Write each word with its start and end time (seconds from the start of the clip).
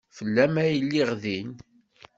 Fell-am 0.17 0.55
ay 0.63 0.73
lliɣ 0.83 1.09
din. 1.23 1.49